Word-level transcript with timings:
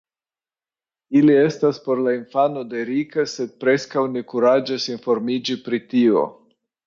Ili 1.19 1.35
estas 1.41 1.79
por 1.87 2.01
la 2.07 2.13
infano 2.19 2.63
de 2.71 2.81
Rika, 2.89 3.27
sed 3.35 3.53
preskaŭ 3.65 4.05
ne 4.15 4.25
kuraĝas 4.33 4.91
informiĝi 4.95 5.61
pri 5.69 5.81
tio. 5.93 6.25